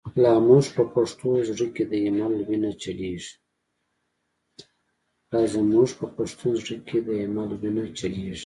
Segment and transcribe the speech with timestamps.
[0.23, 1.93] لا زمونږ په پښتون زړه کی، «د
[7.33, 8.37] ایمل» وینه چلیږی